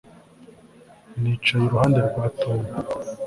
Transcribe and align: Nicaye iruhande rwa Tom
Nicaye 1.19 1.63
iruhande 1.67 1.99
rwa 2.07 2.25
Tom 2.39 2.59